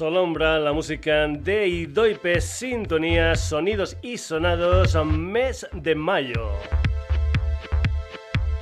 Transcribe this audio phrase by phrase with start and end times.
[0.00, 6.52] Solombra, la música de Idoipe, sintonía, sonidos y sonados, mes de mayo.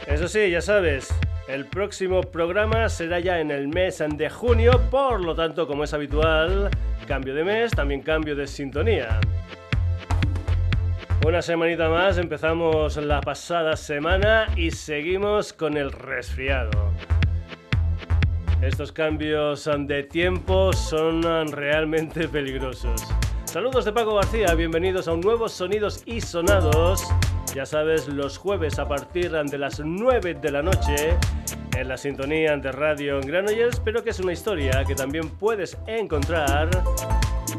[0.05, 1.15] Eso sí, ya sabes,
[1.47, 5.95] el próximo programa será ya en el mes de junio, por lo tanto, como es
[5.95, 6.71] habitual,
[7.07, 9.21] cambio de mes, también cambio de sintonía.
[11.25, 16.93] Una semanita más, empezamos la pasada semana y seguimos con el resfriado.
[18.63, 21.23] Estos cambios de tiempo son
[21.53, 23.07] realmente peligrosos.
[23.45, 27.05] Saludos de Paco García, bienvenidos a un nuevo Sonidos y Sonados.
[27.55, 31.17] Ya sabes, los jueves a partir de las 9 de la noche
[31.77, 36.69] en la sintonía de radio Granollers, pero que es una historia que también puedes encontrar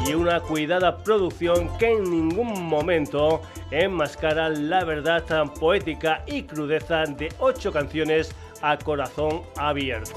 [0.04, 7.04] y una cuidada producción que en ningún momento enmascara la verdad tan poética y crudeza
[7.04, 10.16] de ocho canciones a corazón abierto.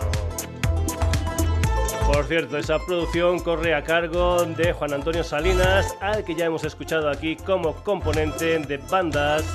[2.12, 6.64] Por cierto, esa producción corre a cargo de Juan Antonio Salinas, al que ya hemos
[6.64, 9.46] escuchado aquí como componente de bandas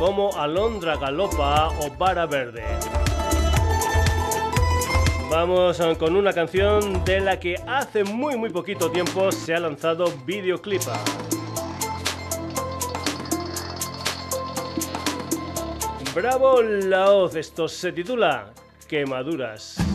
[0.00, 2.64] como Alondra Galopa o Vara Verde.
[5.30, 10.12] Vamos con una canción de la que hace muy muy poquito tiempo se ha lanzado
[10.26, 10.82] videoclip.
[16.12, 18.52] Bravo la hoz, esto se titula
[18.88, 19.91] Quemaduras.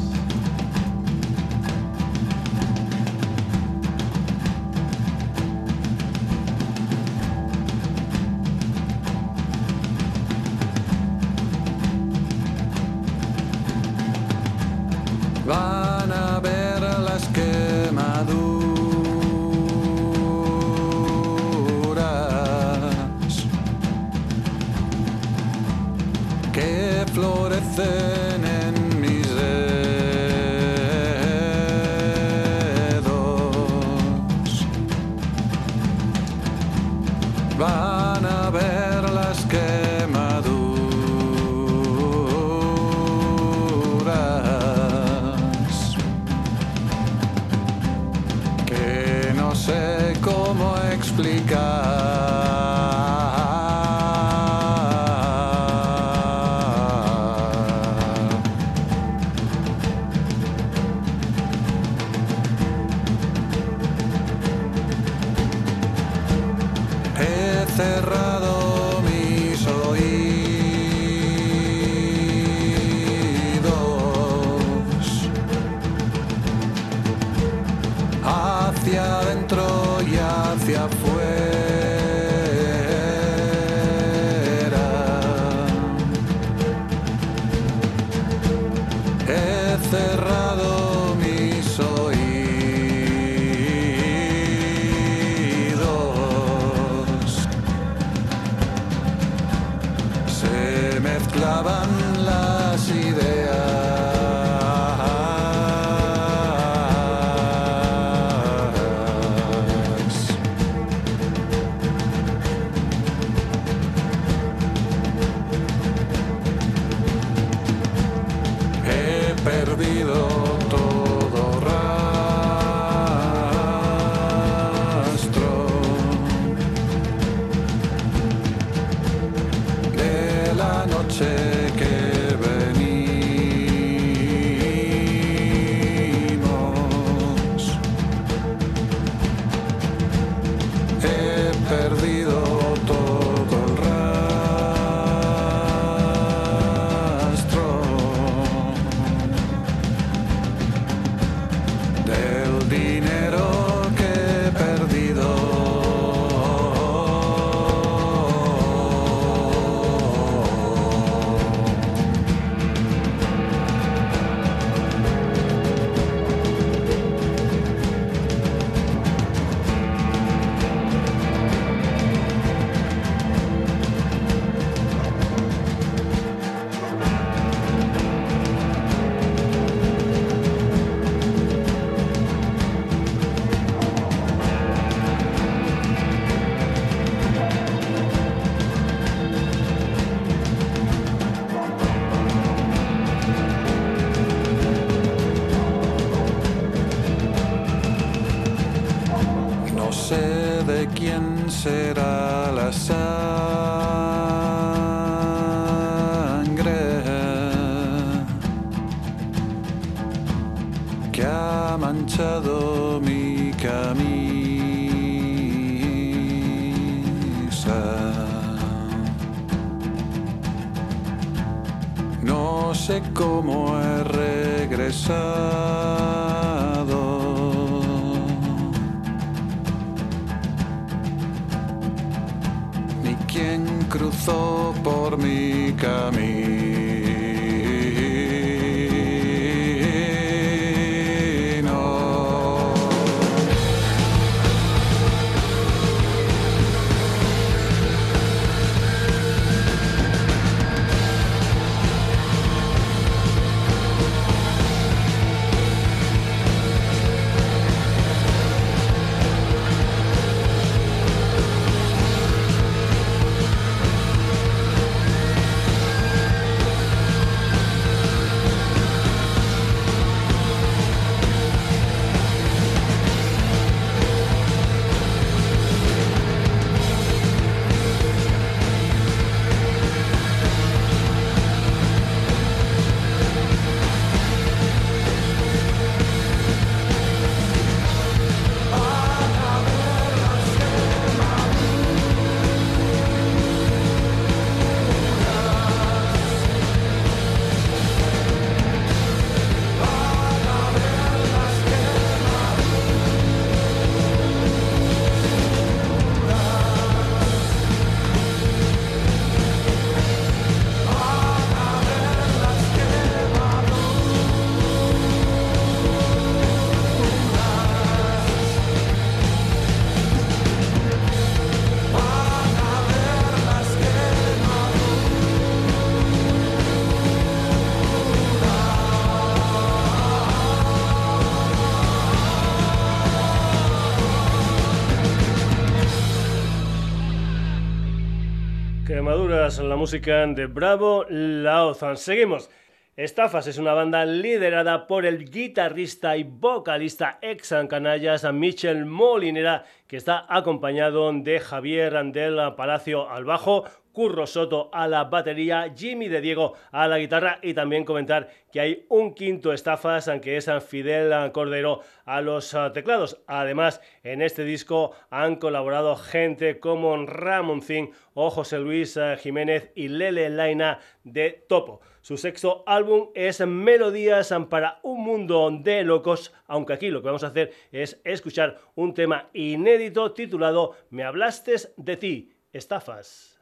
[339.28, 341.98] La música de Bravo Laozan.
[341.98, 342.50] Seguimos.
[342.96, 349.98] Estafas es una banda liderada por el guitarrista y vocalista ex canallas Michel Molinera, que
[349.98, 353.66] está acompañado de Javier Andel Palacio al bajo,
[353.98, 358.60] Curro Soto a la batería, Jimmy de Diego a la guitarra y también comentar que
[358.60, 363.24] hay un quinto estafas, aunque es Fidel Cordero a los ah, teclados.
[363.26, 369.72] Además, en este disco han colaborado gente como Ramón Zing o José Luis ah, Jiménez
[369.74, 371.82] y Lele Laina de Topo.
[372.02, 377.24] Su sexto álbum es Melodías para un mundo de locos, aunque aquí lo que vamos
[377.24, 383.37] a hacer es escuchar un tema inédito titulado Me hablaste de ti, estafas.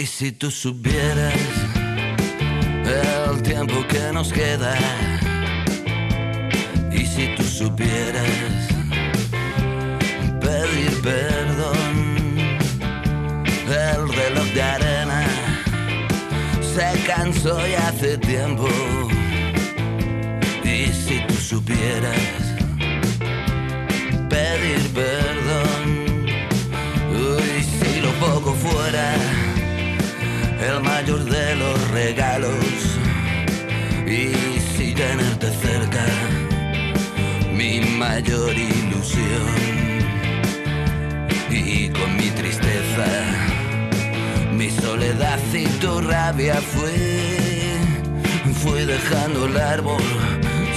[0.00, 1.59] Y si tú supieras
[2.90, 4.74] el tiempo que nos queda.
[6.90, 8.26] Y si tú supieras
[10.40, 12.36] pedir perdón,
[13.66, 15.24] el reloj de arena
[16.74, 18.68] se cansó y hace tiempo.
[20.64, 22.16] Y si tú supieras
[24.28, 24.89] pedir
[30.70, 32.98] el mayor de los regalos.
[34.06, 34.32] Y
[34.76, 36.04] si tenerte cerca,
[37.52, 39.48] mi mayor ilusión.
[41.50, 43.08] Y con mi tristeza,
[44.52, 47.78] mi soledad y tu rabia fue,
[48.62, 50.02] fui dejando el árbol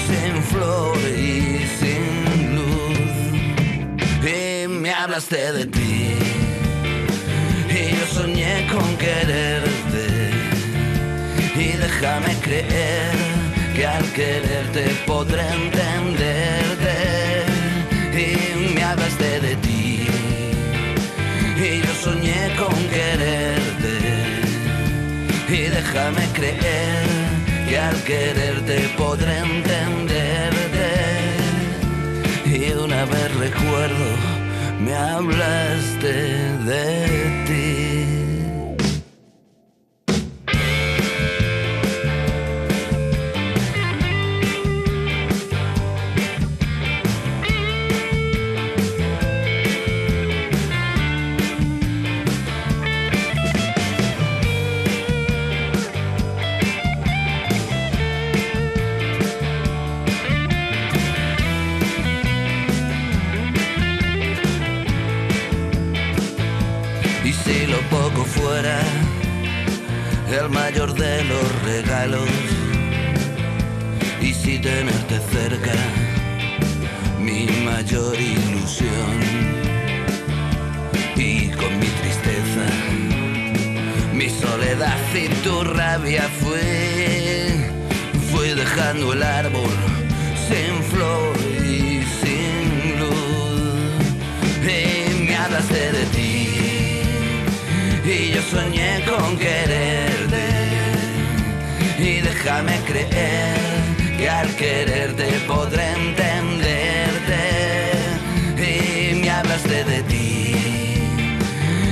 [0.07, 4.27] sin flor y sin luz.
[4.35, 6.13] Y me hablaste de ti
[7.75, 9.82] y yo soñé con quererte.
[11.63, 13.15] Y déjame creer
[13.73, 16.95] que al quererte podré entenderte.
[18.25, 20.07] Y me hablaste de ti.
[21.67, 23.95] Y yo soñé con quererte.
[25.47, 27.05] Y déjame creer
[27.69, 30.89] que al quererte podré entenderte.
[32.45, 34.07] Y una vez recuerdo
[34.83, 36.13] me hablaste
[36.69, 36.85] de
[37.47, 37.92] ti.
[71.73, 72.29] Regalos.
[74.21, 75.77] Y si tenerte cerca,
[77.19, 79.15] mi mayor ilusión.
[81.15, 82.65] Y con mi tristeza,
[84.13, 86.61] mi soledad y tu rabia fue,
[88.29, 89.75] fui dejando el árbol
[90.47, 91.35] sin flor
[91.79, 93.93] y sin luz.
[94.77, 96.33] Y me hablaste de ti
[98.05, 100.12] y yo soñé con quererte y
[102.43, 103.55] déjame creer
[104.17, 107.41] que al quererte podré entenderte.
[108.57, 110.55] Y me hablaste de ti.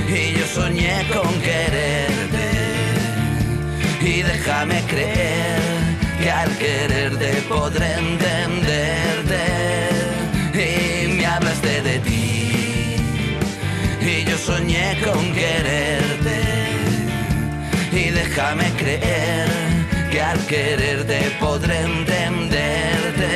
[0.08, 2.48] Y yo soñé con quererte.
[4.02, 5.60] Y déjame creer
[6.22, 9.42] que al quererte podré entenderte.
[10.52, 12.96] Y me hablaste de ti.
[14.02, 16.40] Y yo soñé con quererte.
[17.90, 19.61] Y déjame creer
[20.12, 23.30] que al quererte podré entenderte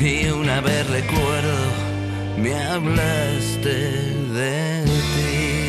[0.00, 1.56] y una vez recuerdo
[2.36, 5.62] me hablaste de ti.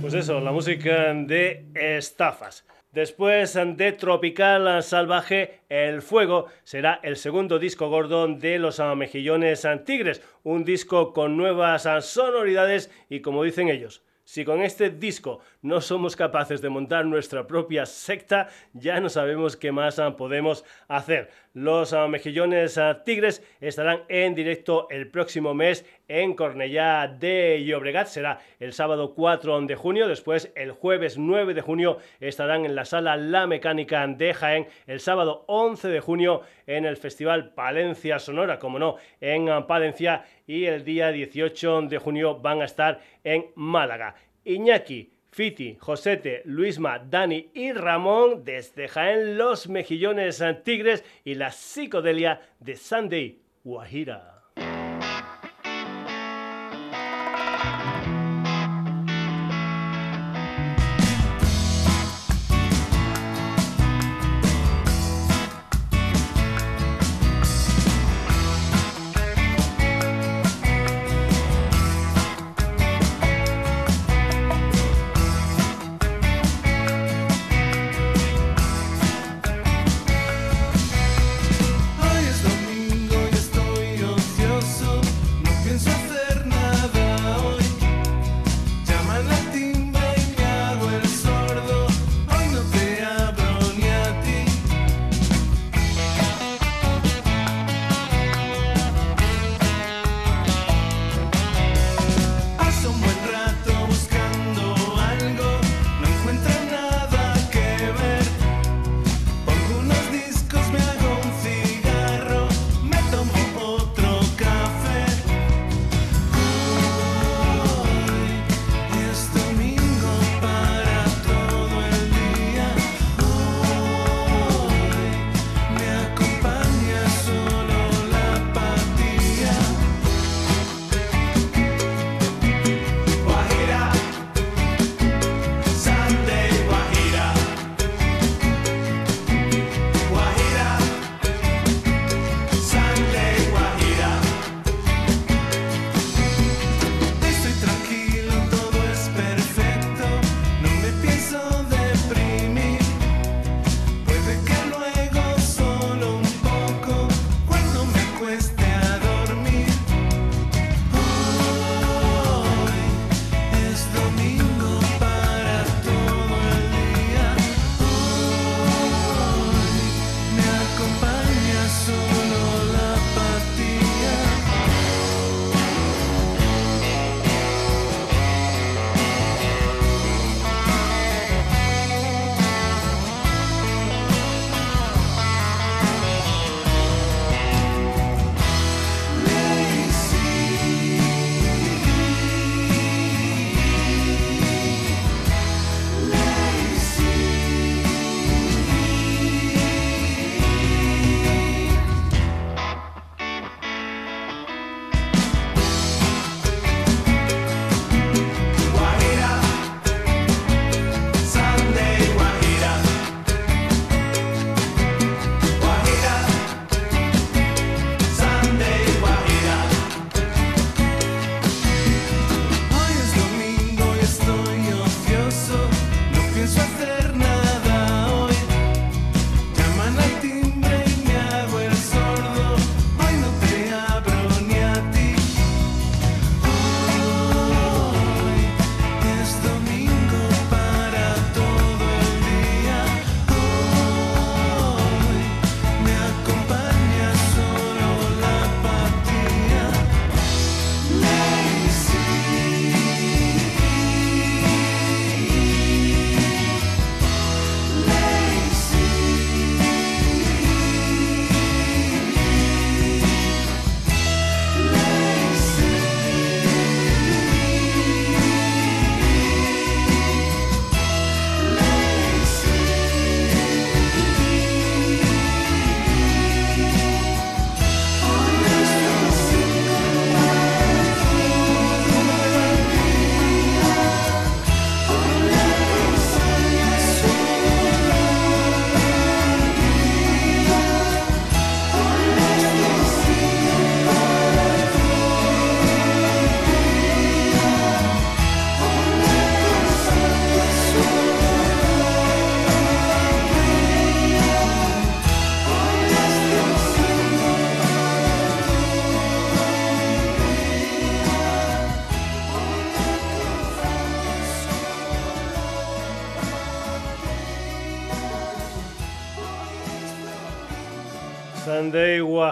[0.00, 2.64] Pues eso, la música de estafas.
[2.92, 10.22] Después de Tropical Salvaje, El Fuego será el segundo disco gordo de los Mejillones Tigres,
[10.44, 16.16] un disco con nuevas sonoridades y como dicen ellos, si con este disco no somos
[16.16, 21.30] capaces de montar nuestra propia secta, ya no sabemos qué más ah, podemos hacer.
[21.52, 28.06] Los ah, Mejillones ah, Tigres estarán en directo el próximo mes en Cornellá de Llobregat.
[28.06, 30.08] Será el sábado 4 de junio.
[30.08, 34.66] Después, el jueves 9 de junio, estarán en la sala La Mecánica de Jaén.
[34.86, 40.24] El sábado 11 de junio en el Festival Palencia Sonora, como no, en Palencia.
[40.46, 44.14] Y el día 18 de junio van a estar en Málaga.
[44.44, 52.40] Iñaki, Fiti, Josete, Luisma, Dani y Ramón desde Jaén Los Mejillones Tigres y la psicodelia
[52.58, 54.39] de Sunday Guajira.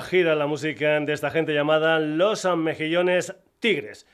[0.08, 4.06] Guajira, la música de esta gente llamada Los Mejillones Tigres.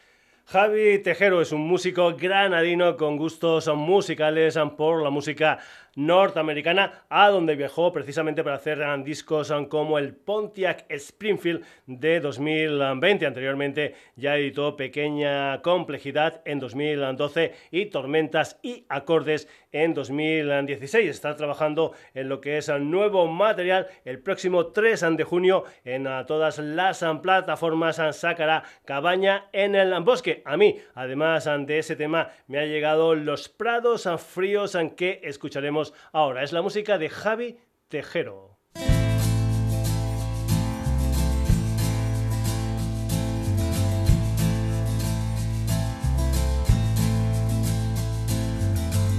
[0.44, 5.60] Javi Tejero es un músico granadino con gustos musicales por la música
[5.96, 13.26] norteamericana, a donde viajó precisamente para hacer discos como el Pontiac Springfield de 2020.
[13.26, 21.10] Anteriormente ya editó Pequeña Complejidad en 2012 y Tormentas y Acordes en 2016.
[21.10, 23.88] Está trabajando en lo que es el nuevo material.
[24.04, 30.42] El próximo 3 de junio en todas las plataformas sacará Cabaña en el Bosque.
[30.44, 36.42] A mí, además de ese tema, me ha llegado Los Prados Fríos que escucharemos ahora.
[36.42, 38.56] Es la música de Javi Tejero.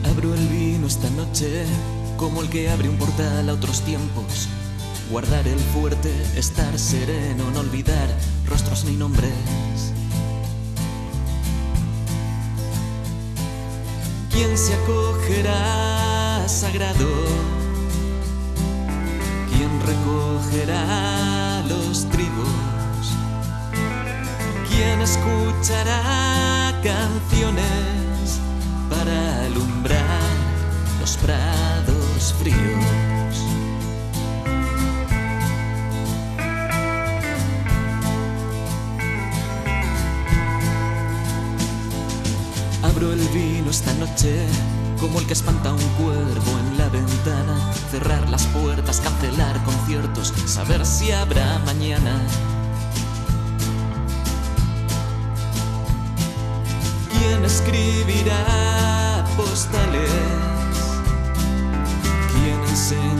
[0.09, 1.65] Abro el vino esta noche
[2.17, 4.47] como el que abre un portal a otros tiempos.
[5.11, 8.07] Guardar el fuerte, estar sereno, no olvidar
[8.47, 9.93] rostros ni nombres.
[14.31, 16.24] ¿Quién se acogerá?
[16.47, 17.07] Sagrado,
[19.49, 23.15] quien recogerá los trigos,
[24.69, 28.39] quien escuchará canciones
[28.89, 30.21] para alumbrar
[30.99, 32.85] los prados fríos.
[42.83, 44.45] Abro el vino esta noche
[45.05, 50.83] como el que espanta un cuervo en la ventana, cerrar las puertas, cancelar conciertos, saber
[50.83, 52.19] si habrá mañana.
[57.11, 60.09] ¿Quién escribirá postales?
[62.33, 63.14] ¿Quién enseñará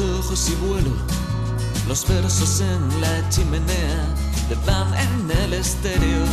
[0.00, 0.90] ojos y vuelo.
[1.88, 4.14] Los versos en la chimenea
[4.48, 6.24] te van en el estéreo.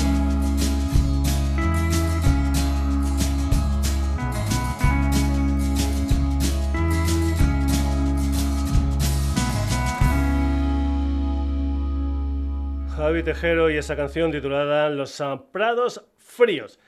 [12.95, 16.79] Javi Tejero y esa canción titulada Los Prados Fríos.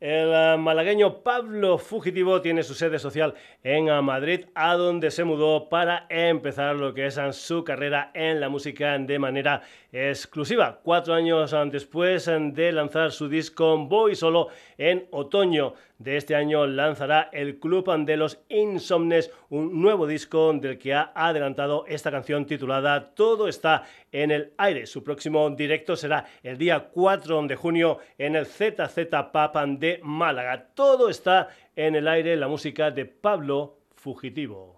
[0.00, 5.68] El eh, malagueño Pablo Fugitivo tiene su sede social en Madrid, a donde se mudó
[5.68, 10.80] para empezar lo que es su carrera en la música de manera exclusiva.
[10.82, 17.28] Cuatro años después de lanzar su disco Voy Solo en otoño de este año lanzará
[17.32, 23.14] el Club de los Insomnes, un nuevo disco del que ha adelantado esta canción titulada
[23.14, 24.86] Todo está en el aire.
[24.86, 30.68] Su próximo directo será el día 4 de junio en el ZZ Papan de Málaga.
[30.74, 34.73] Todo está en el aire, la música de Pablo Fugitivo.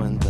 [0.00, 0.29] Cuenta.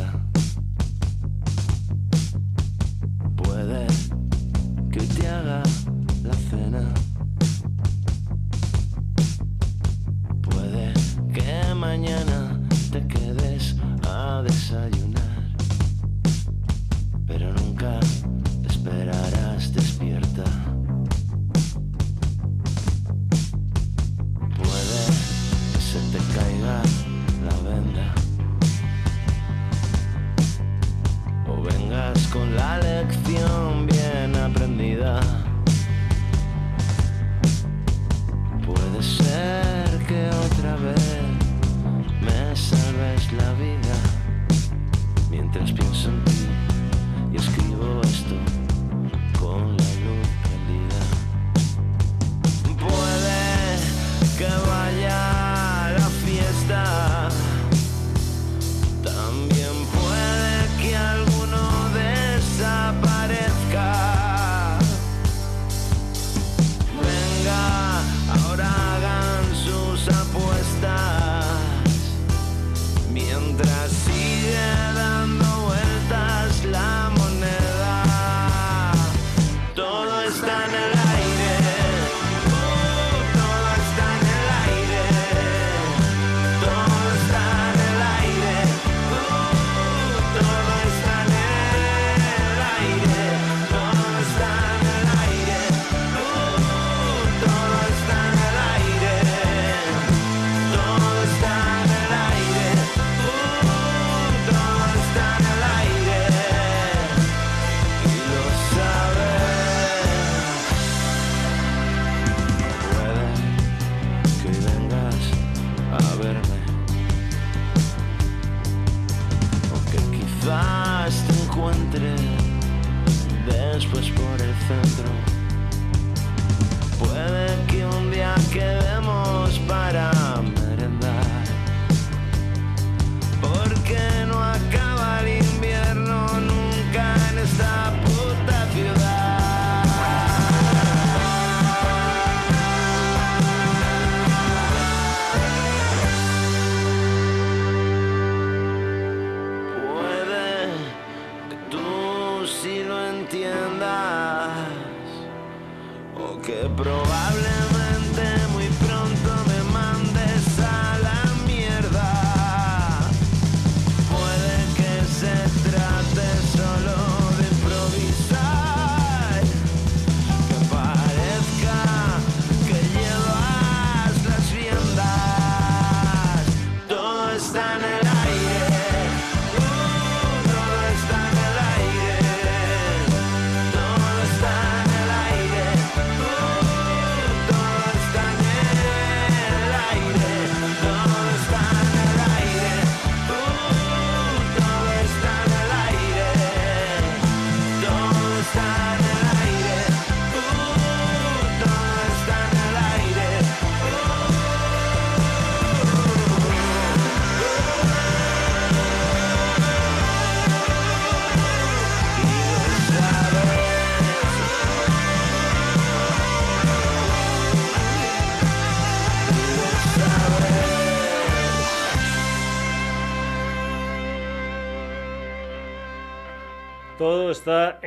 [177.52, 177.99] Está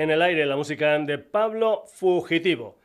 [0.04, 2.76] en el aire la música de Pablo Fugitivo.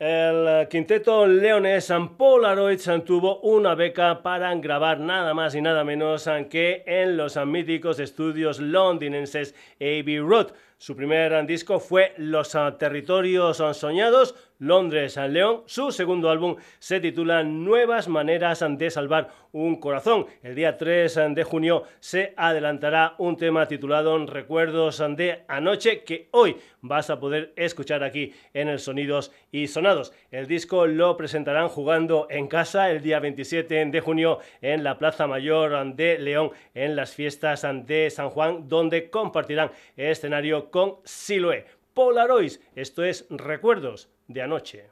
[0.00, 6.82] El quinteto Leones Polaroids tuvo una beca para grabar nada más y nada menos que
[6.84, 10.48] en los míticos estudios londinenses Abbey Road.
[10.76, 15.62] Su primer disco fue Los Territorios Soñados, Londres León.
[15.66, 20.26] Su segundo álbum se titula Nuevas Maneras de Salvar un Corazón.
[20.42, 26.56] El día 3 de junio se adelantará un tema titulado Recuerdos de Anoche que hoy
[26.80, 30.12] vas a poder escuchar aquí en el Sonidos y Sonados.
[30.30, 35.26] El disco lo presentarán jugando en casa el día 27 de junio en la Plaza
[35.26, 41.64] Mayor de León en las fiestas de San Juan donde compartirán escenario con Siloé.
[41.96, 44.90] Polaroids, esto es Recuerdos de anoche.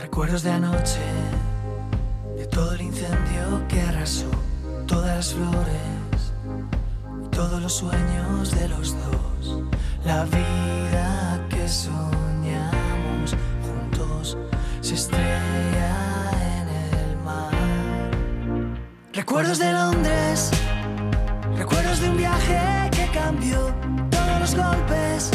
[0.00, 0.98] Recuerdos de anoche,
[2.36, 4.32] de todo el incendio que arrasó
[4.88, 6.32] todas las flores,
[7.30, 9.62] todos los sueños de los dos,
[10.04, 14.36] la vida que soñamos juntos
[14.80, 16.15] se estrella
[19.16, 20.50] Recuerdos de Londres,
[21.56, 23.74] recuerdos de un viaje que cambió
[24.10, 25.30] todos los golpes,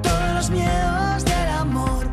[0.00, 2.06] todos los miedos del amor.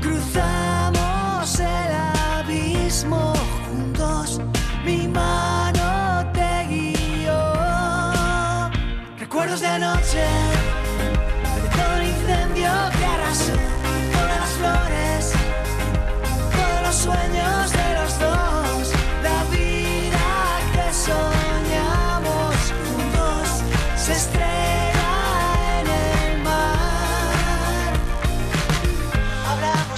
[0.00, 1.92] Cruzamos el
[2.38, 3.32] abismo
[3.66, 4.40] juntos,
[4.84, 7.42] mi mano te guió.
[9.18, 10.26] Recuerdos de anoche,
[11.60, 13.52] de todo el incendio que arrasó
[14.12, 15.32] todas las flores,
[16.52, 17.97] todos los sueños de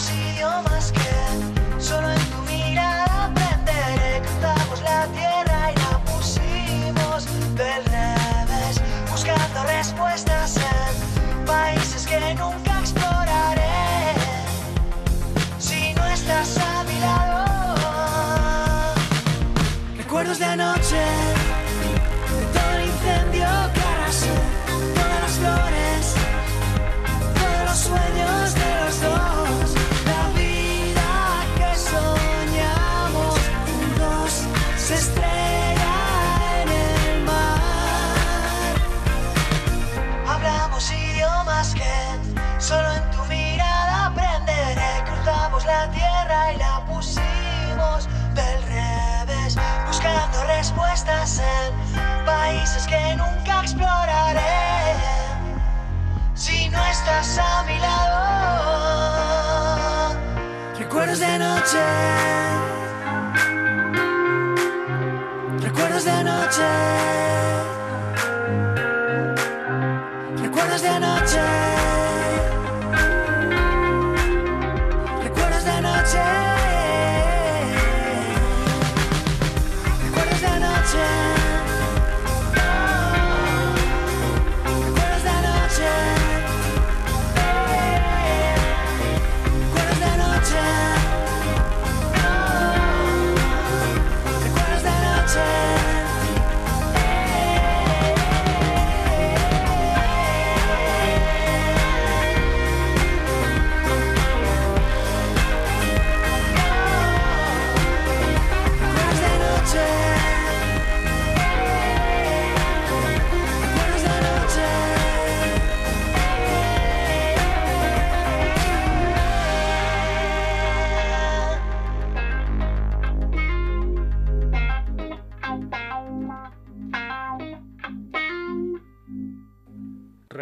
[0.08, 0.29] de
[57.20, 58.20] a mi lado.
[60.78, 61.78] Recuerdos de anoche.
[65.60, 66.99] Recuerdos de anoche.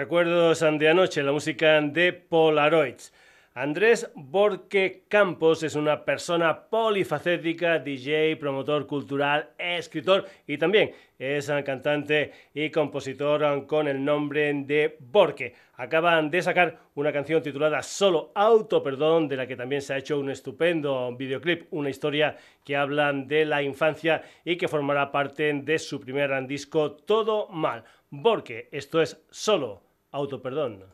[0.09, 3.13] Recuerdos de anoche, la música de Polaroids.
[3.53, 12.33] Andrés Borque Campos es una persona polifacética, DJ, promotor cultural, escritor y también es cantante
[12.55, 15.53] y compositor con el nombre de Borque.
[15.77, 19.99] Acaban de sacar una canción titulada Solo Auto Perdón, de la que también se ha
[19.99, 25.53] hecho un estupendo videoclip, una historia que habla de la infancia y que formará parte
[25.53, 27.85] de su primer disco Todo Mal.
[28.09, 30.85] Borque, esto es Solo autoperdón.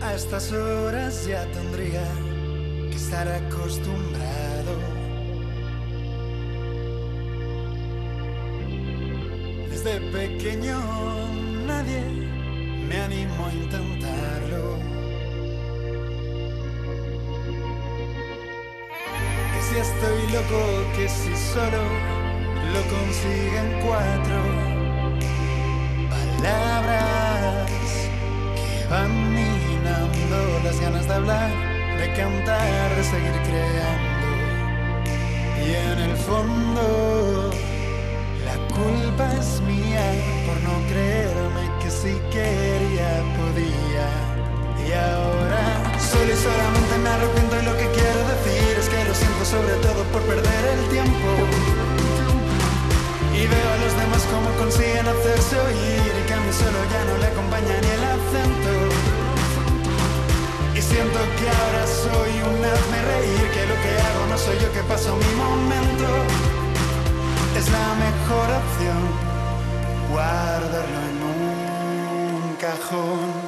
[0.00, 2.04] A estas horas ya tendría
[2.90, 4.74] que estar acostumbrado.
[9.70, 10.78] Desde pequeño
[11.66, 12.02] nadie
[12.88, 14.91] me animó a intentarlo.
[19.72, 20.60] Si estoy loco,
[20.96, 21.82] que si solo
[22.72, 24.38] lo consiguen cuatro
[26.10, 27.70] palabras
[28.56, 31.50] que van minando las ganas de hablar,
[31.98, 34.28] de cantar, de seguir creando.
[35.64, 37.50] Y en el fondo,
[38.44, 40.06] la culpa es mía
[40.46, 44.08] por no creerme que si quería podía.
[44.86, 48.31] Y ahora solo y solamente me arrepiento de lo que quiero
[49.52, 51.28] sobre todo por perder el tiempo.
[53.36, 57.02] Y veo a los demás como consiguen hacerse oír y que a mí solo ya
[57.08, 58.72] no le acompaña ni el acento.
[60.78, 64.72] Y siento que ahora soy un hazme reír, que lo que hago no soy yo
[64.72, 66.08] que paso mi momento.
[67.58, 69.02] Es la mejor opción
[70.12, 73.41] guardarlo en un cajón.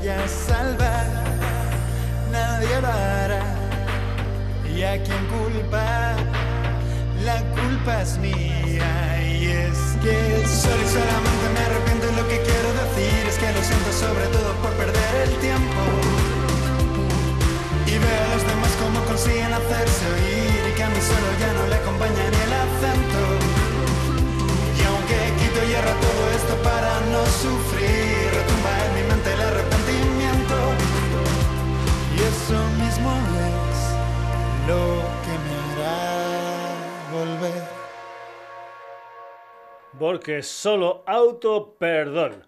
[0.00, 1.06] Vaya a salvar,
[2.32, 3.44] nadie lo hará.
[4.74, 6.16] ¿Y a quién culpar?
[7.24, 12.38] La culpa es mía y es que solo y solamente me arrepiento de lo que
[12.40, 15.82] quiero decir es que lo siento sobre todo por perder el tiempo
[17.86, 21.52] y veo a los demás como consiguen hacerse oír y que a mí solo ya
[21.52, 23.22] no le acompaña el acento
[24.78, 28.49] y aunque quito y erra todo esto para no sufrir
[32.50, 33.10] eso mismo
[34.66, 34.82] lo
[35.24, 35.98] que me hará
[37.12, 37.62] volver
[39.98, 42.46] porque solo auto perdón.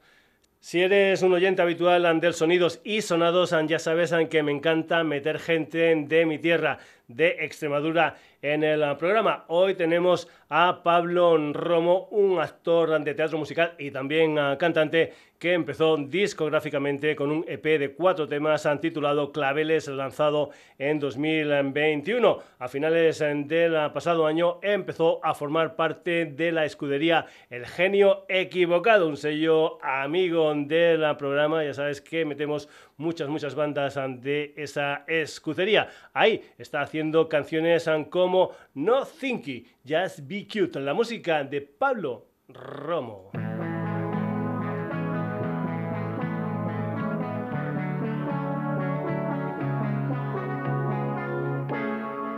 [0.59, 5.38] Si eres un oyente habitual del Sonidos y Sonados, ya sabes que me encanta meter
[5.38, 9.45] gente de mi tierra, de Extremadura, en el programa.
[9.47, 15.97] Hoy tenemos a Pablo Romo, un actor de teatro musical y también cantante que empezó
[15.97, 22.38] discográficamente con un EP de cuatro temas titulado Claveles, lanzado en 2021.
[22.59, 29.09] A finales del pasado año empezó a formar parte de la escudería El Genio Equivocado,
[29.09, 31.65] un sello amigo del programa.
[31.65, 32.69] Ya sabes que metemos
[33.03, 35.91] muchas, muchas bandas de esa escudería.
[36.15, 43.31] Ahí está haciendo canciones como No Thinky, Just Be Cute, la música de Pablo Romo.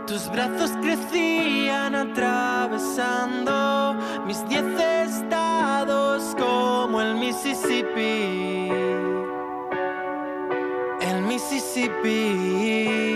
[0.07, 8.54] Tus brazos crecían atravesando mis diez estados como el Mississippi.
[11.75, 13.14] Mississippi.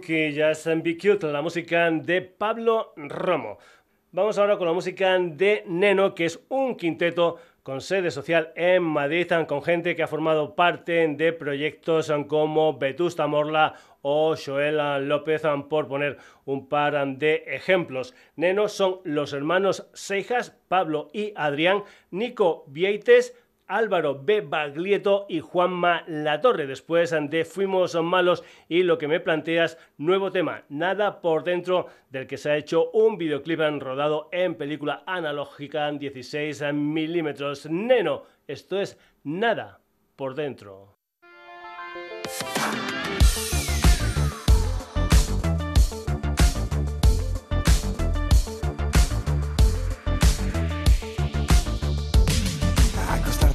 [0.00, 3.58] Que ya es Be Cute, la música de Pablo Romo.
[4.12, 8.82] Vamos ahora con la música de Neno, que es un quinteto con sede social en
[8.82, 15.42] Madrid, con gente que ha formado parte de proyectos como Vetusta Morla o Joela López,
[15.68, 18.14] por poner un par de ejemplos.
[18.36, 23.34] Neno son los hermanos Seijas, Pablo y Adrián, Nico Vieites,
[23.66, 24.40] Álvaro B.
[24.42, 26.66] Baglietto y Juanma Latorre.
[26.66, 32.26] Después de Fuimos Malos y lo que me planteas, nuevo tema, nada por dentro del
[32.26, 37.68] que se ha hecho un videoclip rodado en película analógica en 16 milímetros.
[37.68, 39.80] Neno, esto es nada
[40.16, 40.96] por dentro.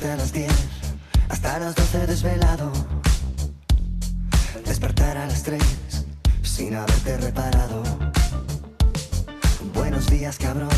[0.03, 2.71] A las 12 desvelado,
[4.65, 5.61] despertar a las 3
[6.41, 7.83] sin haberte reparado.
[9.75, 10.69] Buenos días, cabrón.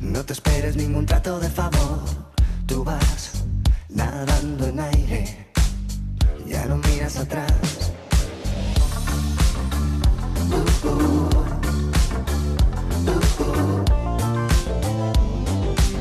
[0.00, 2.00] No te esperes ningún trato de favor.
[2.66, 3.44] Tú vas
[3.90, 5.50] nadando en aire.
[6.46, 7.52] Ya no miras atrás.
[10.84, 11.28] Uh.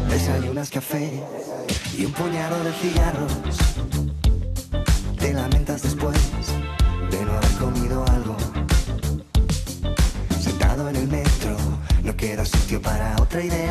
[0.09, 1.21] Desayunas café
[1.97, 3.33] y un puñado de cigarros.
[5.17, 6.17] Te lamentas después
[7.09, 8.37] de no haber comido algo.
[10.39, 11.57] Sentado en el metro,
[12.03, 13.66] no queda sitio para otra idea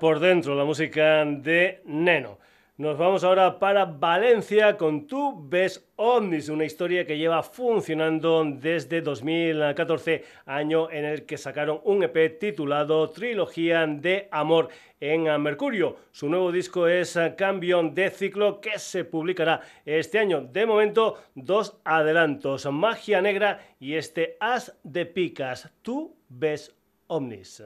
[0.00, 2.38] Por dentro, la música de Neno.
[2.76, 9.00] Nos vamos ahora para Valencia con Tu Ves Omnis, una historia que lleva funcionando desde
[9.00, 14.68] 2014, año en el que sacaron un EP titulado Trilogía de Amor
[15.00, 15.96] en Mercurio.
[16.12, 20.42] Su nuevo disco es Cambio de Ciclo que se publicará este año.
[20.42, 25.70] De momento, dos adelantos, Magia Negra y este As de Picas.
[25.80, 26.74] Tu Ves
[27.06, 27.62] Omnis.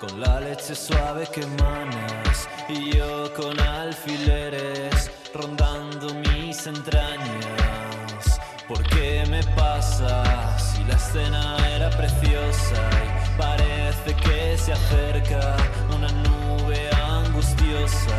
[0.00, 2.48] Con la leche suave que manas?
[2.68, 8.40] Y yo con alfileres rondando mis entrañas.
[8.66, 15.56] ¿Por qué me pasa si la escena era preciosa y parece que se acerca
[15.94, 18.16] una nube angustiosa?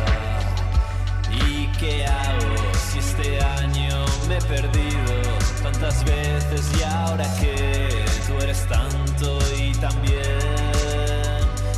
[1.32, 5.14] ¿Y qué hago si este año me he perdido
[5.62, 10.51] tantas veces y ahora que tú eres tanto y también,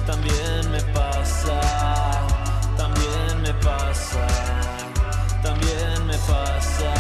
[0.07, 1.61] también me pasa,
[2.77, 4.27] también me pasa,
[5.43, 6.95] también me pasa,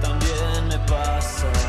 [0.00, 1.65] también me pasa.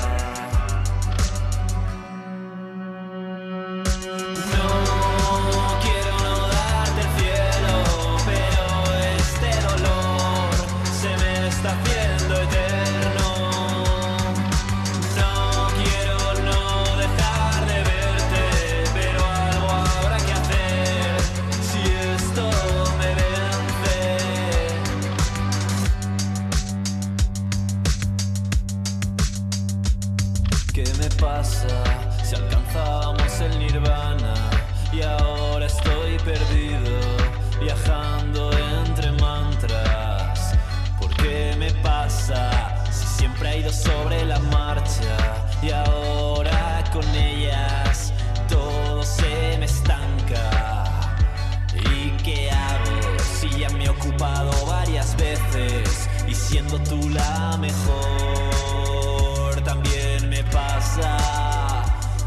[56.68, 59.62] Siendo tú la mejor?
[59.64, 61.18] También me pasa,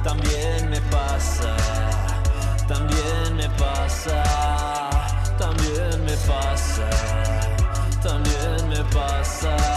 [0.03, 1.57] también me pasa,
[2.69, 4.23] también me pasa,
[5.39, 6.89] también me pasa,
[8.03, 9.70] también me pasa.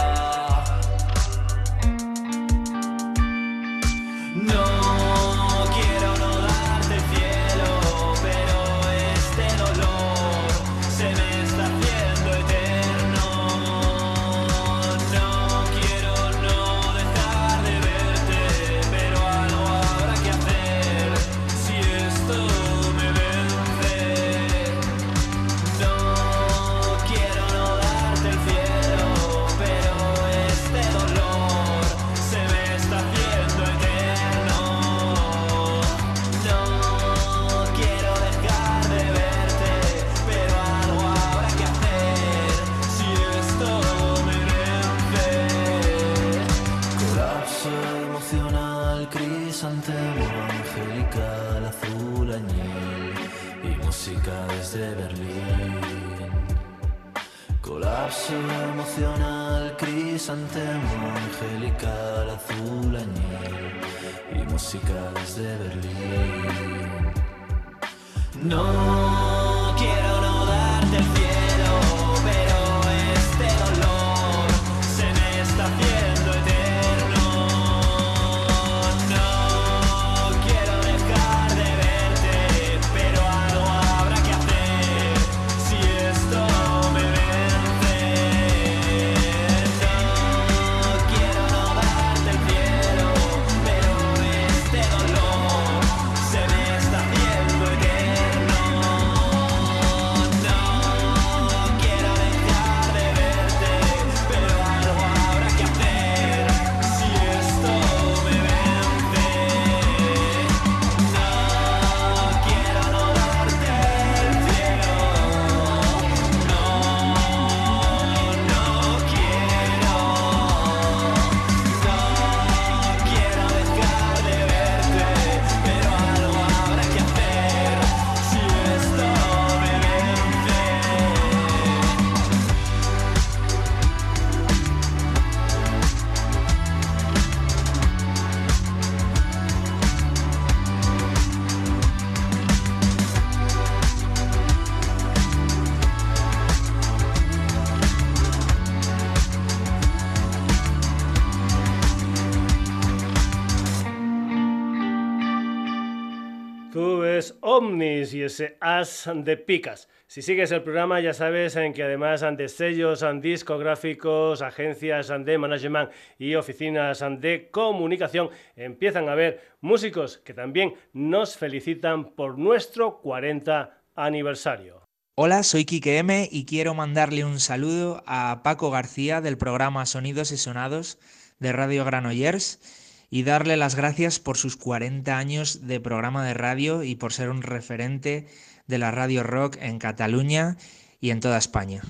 [157.56, 159.88] Omnis y ese as de picas.
[160.08, 165.90] Si sigues el programa ya sabes en que además de sellos discográficos, agencias de management
[166.18, 173.78] y oficinas de comunicación empiezan a haber músicos que también nos felicitan por nuestro 40
[173.94, 174.82] aniversario.
[175.14, 180.32] Hola, soy Kike M y quiero mandarle un saludo a Paco García del programa Sonidos
[180.32, 180.98] y Sonados
[181.38, 182.83] de Radio Granollers
[183.14, 187.30] y darle las gracias por sus 40 años de programa de radio y por ser
[187.30, 188.26] un referente
[188.66, 190.56] de la radio rock en Cataluña
[191.00, 191.82] y en toda España.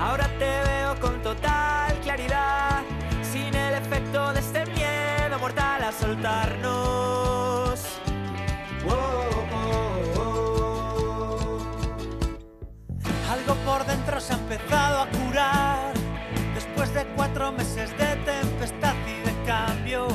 [0.00, 2.82] Ahora te veo con total claridad,
[3.22, 6.88] sin el efecto de este miedo mortal a soltarnos.
[13.30, 15.77] Algo por dentro se ha empezado a curar,
[16.98, 20.12] de cuatro meses de tempestad y de cambios.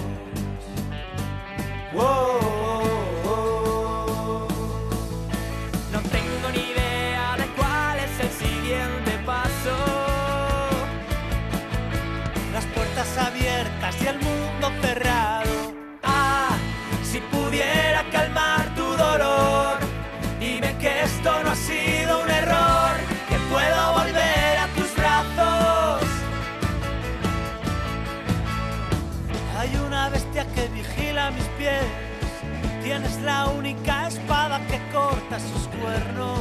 [33.03, 36.39] Tienes la única espada que corta sus cuernos.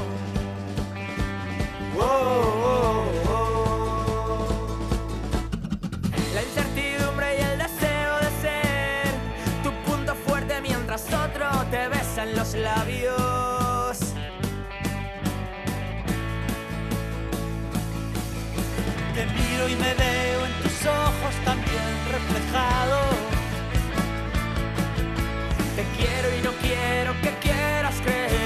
[6.33, 9.13] La incertidumbre y el deseo de ser
[9.65, 13.99] tu punto fuerte mientras otro te besa en los labios.
[19.15, 21.23] Te miro y me veo en tus ojos
[22.53, 23.22] fuego
[26.03, 28.42] quiero y no quiero que quieras creer.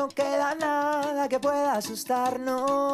[0.00, 2.89] No queda nada que pueda asustarnos.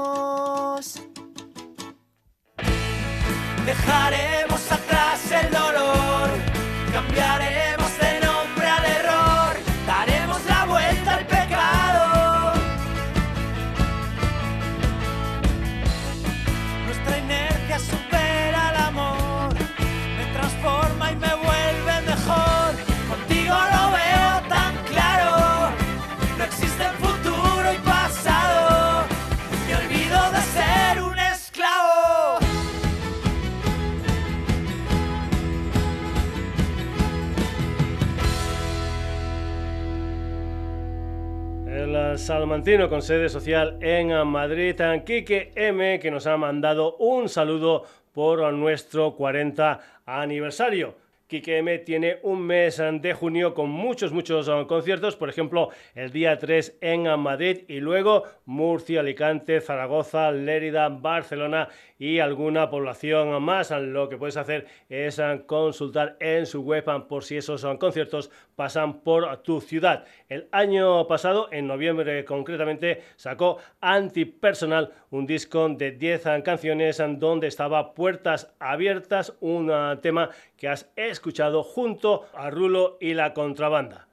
[42.67, 47.85] El salmantino con sede social en Madrid, Quique M, que nos ha mandado un saludo
[48.13, 50.97] por nuestro 40 aniversario.
[51.29, 56.11] Quique M tiene un mes de junio con muchos, muchos uh, conciertos, por ejemplo, el
[56.11, 63.71] día 3 en Madrid y luego Murcia, Alicante, Zaragoza, Lérida, Barcelona y alguna población más.
[63.71, 68.31] Lo que puedes hacer es uh, consultar en su web por si esos uh, conciertos
[68.55, 70.05] pasan por tu ciudad.
[70.29, 77.95] El año pasado, en noviembre concretamente, sacó Antipersonal, un disco de 10 canciones donde estaba
[77.95, 79.71] Puertas Abiertas, un
[80.03, 84.06] tema que has escuchado junto a Rulo y la contrabanda.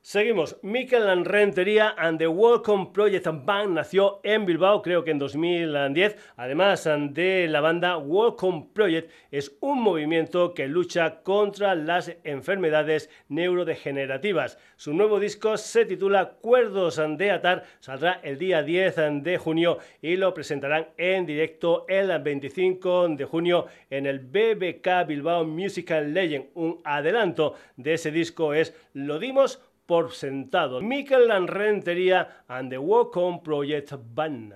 [0.00, 0.56] Seguimos.
[0.62, 6.16] Mikel Rentería and the Welcome Project Band nació en Bilbao, creo que en 2010.
[6.36, 14.56] Además de la banda, Welcome Project es un movimiento que lucha contra las enfermedades neurodegenerativas.
[14.76, 20.16] Su nuevo disco se titula Cuerdos de Atar, saldrá el día 10 de junio y
[20.16, 26.46] lo presentarán en directo el 25 de junio en el BBK Bilbao Musical Legend.
[26.54, 30.82] Un adelanto de ese disco es Lo dimos por sentado.
[30.82, 34.52] Mikel Rentería and the Walk On Project Band.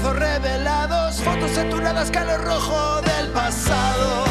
[0.00, 4.24] Revelados, fotos saturadas, calor rojo del pasado.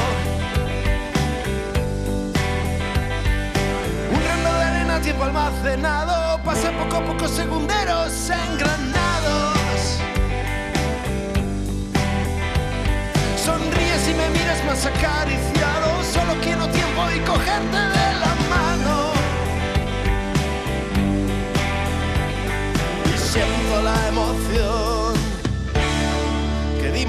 [4.11, 9.99] Un reloj de arena, tiempo almacenado, pasa poco a poco segunderos engranados.
[13.45, 18.10] Sonríes y me miras más acariciado, solo quiero tiempo y cogerte de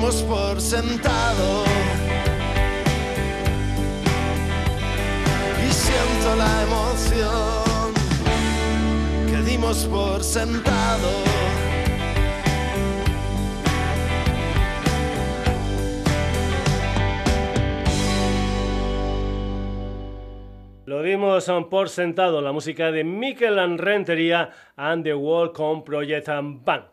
[0.02, 1.64] dimos por sentado.
[5.64, 7.94] Y siento la emoción
[9.30, 11.08] que dimos por sentado.
[20.84, 25.52] Lo dimos um, por sentado, la música de Mikel Rentería and the World
[25.84, 26.91] Project Band.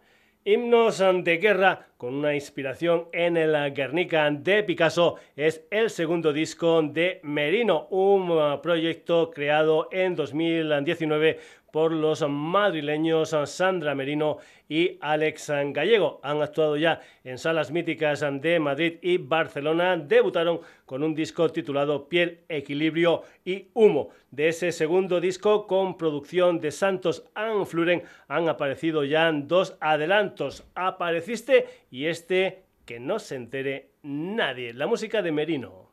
[0.51, 5.17] Himnos de guerra con una inspiración en el Guernica de Picasso.
[5.35, 11.39] Es el segundo disco de Merino, un proyecto creado en 2019
[11.71, 14.39] por los madrileños Sandra Merino
[14.69, 16.21] y Alex Gallego.
[16.23, 19.97] Han actuado ya en salas míticas de Madrid y Barcelona.
[19.97, 24.09] Debutaron con un disco titulado Piel, Equilibrio y Humo.
[24.31, 30.63] De ese segundo disco, con producción de Santos Anfluren, han aparecido ya dos adelantos.
[30.75, 34.73] Apareciste y este que no se entere nadie.
[34.73, 35.88] La música de Merino.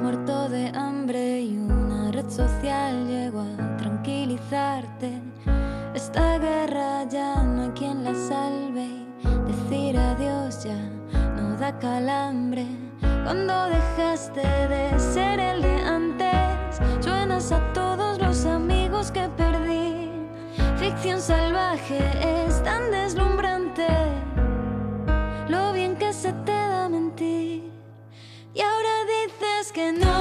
[0.00, 5.20] Muerto de hambre y una red social llegó a tranquilizarte?
[5.94, 8.88] Esta guerra ya no hay quien la salve
[9.20, 10.78] y decir adiós ya
[11.36, 12.66] no da calambre.
[13.24, 20.10] Cuando dejaste de ser el de antes, suenas a todos los amigos que perdí.
[20.78, 22.00] Ficción salvaje
[22.46, 23.88] es tan deslumbrante,
[25.48, 26.53] lo bien que se te
[29.74, 30.13] que no,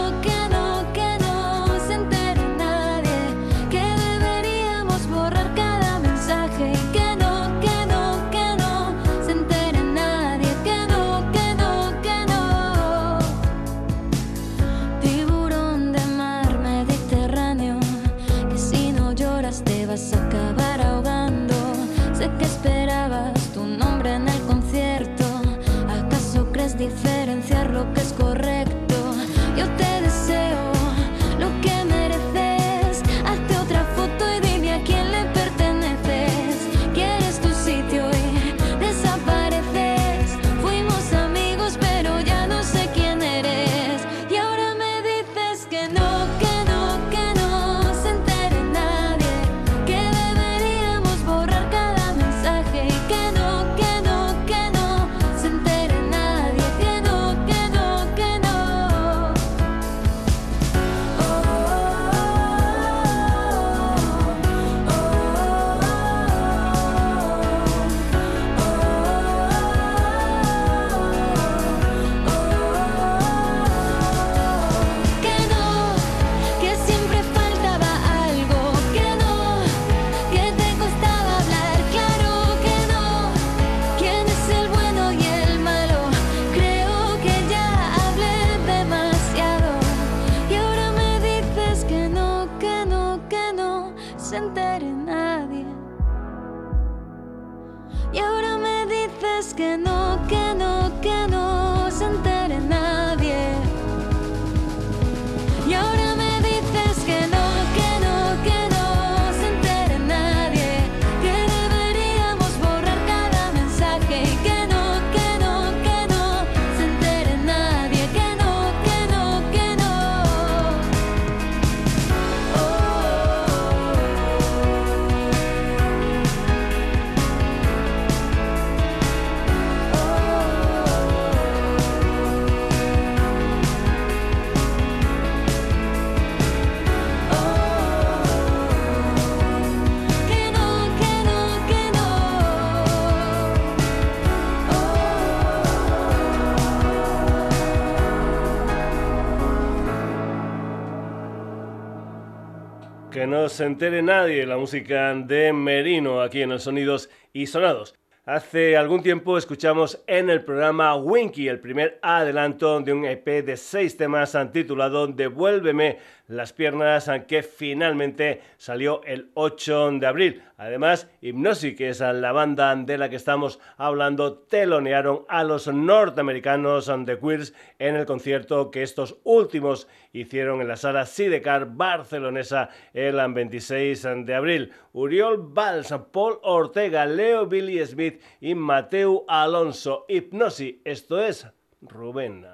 [153.44, 157.94] no se entere nadie la música de Merino aquí en los Sonidos y Sonados.
[158.24, 163.58] Hace algún tiempo escuchamos en el programa Winky el primer adelanto de un EP de
[163.58, 165.98] seis temas titulado Devuélveme
[166.28, 170.44] las piernas, que finalmente salió el 8 de abril.
[170.58, 176.90] Además, Hypnosis, que es la banda de la que estamos hablando, telonearon a los norteamericanos
[177.06, 183.20] The Queers en el concierto que estos últimos hicieron en la sala Sidecar barcelonesa el
[183.34, 184.72] 26 de abril.
[184.94, 189.93] Uriol Valls, Paul Ortega, Leo Billy Smith y Mateo Alonso.
[190.08, 191.48] Hypnosis, esto es
[191.82, 192.46] Rubén.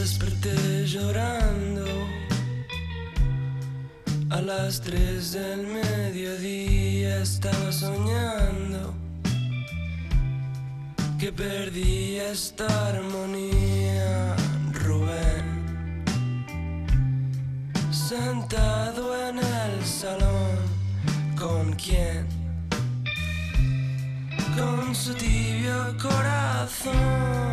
[0.00, 1.84] desperté llorando
[4.30, 8.99] a las tres del mediodía estaba soñando
[11.40, 14.36] perdí esta armonía
[14.84, 15.46] Rubén.
[17.90, 20.58] Sentado en el salón
[21.38, 22.26] con quién
[24.54, 27.49] con su tibio corazón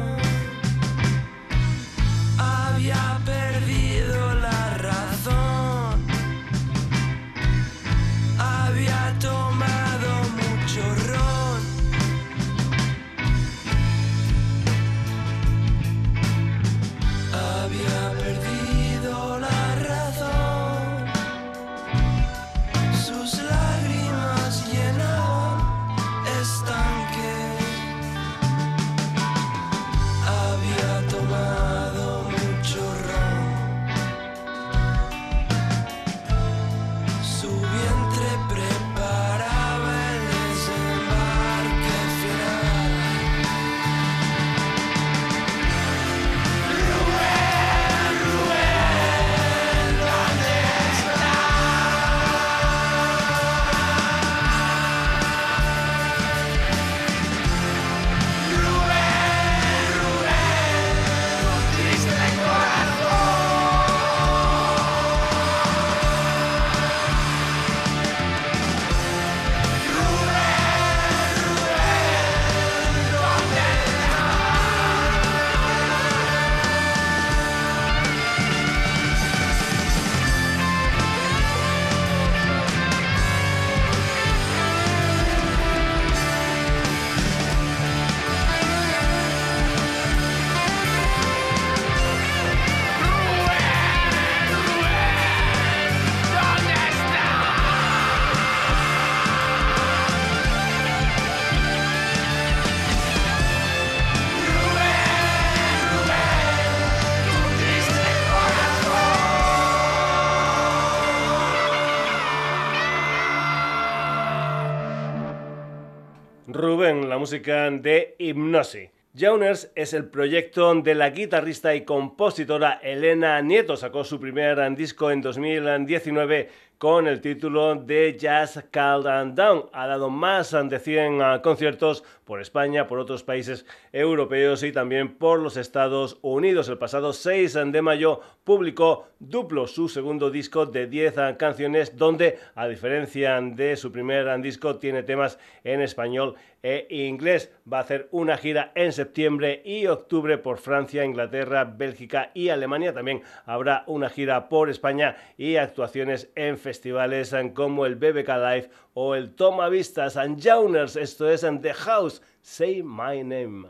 [117.17, 118.89] música de Hypnosis.
[119.17, 123.75] Jauners es el proyecto de la guitarrista y compositora Elena Nieto.
[123.75, 129.65] Sacó su primer disco en 2019 con el título de Jazz Called and Down.
[129.73, 135.15] Ha dado más de 100 ah, conciertos por España, por otros países europeos y también
[135.15, 136.69] por los Estados Unidos.
[136.69, 142.37] El pasado 6 de mayo publicó Duplo, su segundo disco de 10 ah, canciones, donde,
[142.53, 147.51] a diferencia de su primer disco, tiene temas en español e inglés.
[147.71, 152.93] Va a hacer una gira en septiembre y octubre por Francia, Inglaterra, Bélgica y Alemania.
[152.93, 159.15] También habrá una gira por España y actuaciones en festivales como el BBK Live o
[159.15, 160.97] el Toma Vistas and Jauners.
[160.97, 162.21] Esto es en The House.
[162.41, 163.69] Say My Name.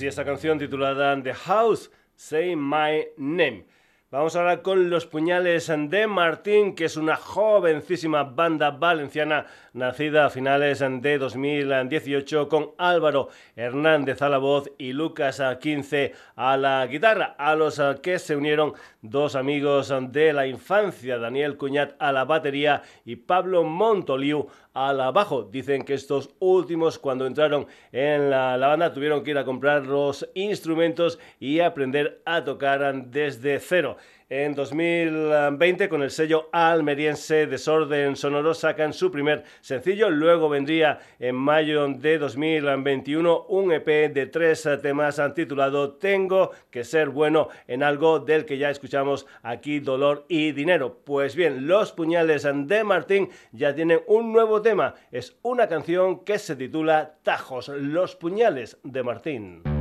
[0.00, 3.66] Y esta canción titulada The House, Say My Name.
[4.10, 10.30] Vamos ahora con Los Puñales de Martín, que es una jovencísima banda valenciana nacida a
[10.30, 17.34] finales de 2018 con Álvaro Hernández a la voz y Lucas 15 a la guitarra,
[17.38, 22.82] a los que se unieron dos amigos de la infancia, Daniel Cuñat a la batería
[23.04, 25.44] y Pablo Montoliu al bajo.
[25.44, 29.86] Dicen que estos últimos cuando entraron en la, la, banda tuvieron que ir a comprar
[29.86, 33.96] los instrumentos y aprender a tocar desde cero.
[34.34, 41.34] En 2020 con el sello almeriense Desorden Sonoro sacan su primer sencillo, luego vendría en
[41.34, 48.20] mayo de 2021 un EP de tres temas titulado Tengo que ser bueno en algo
[48.20, 51.02] del que ya escuchamos aquí Dolor y Dinero.
[51.04, 56.38] Pues bien, los puñales de Martín ya tienen un nuevo tema, es una canción que
[56.38, 59.71] se titula Tajos, los puñales de Martín.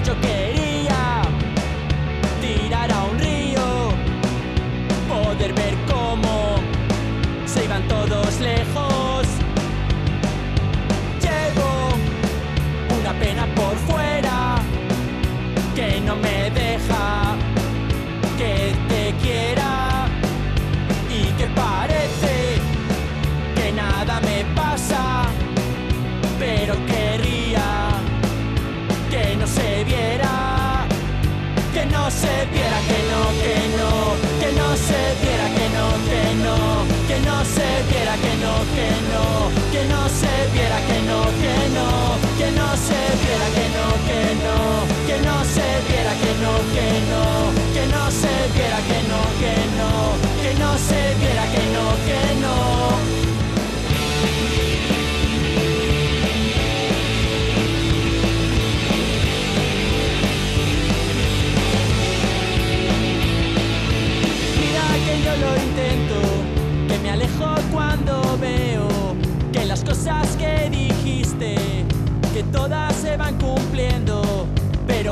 [0.00, 0.39] dicho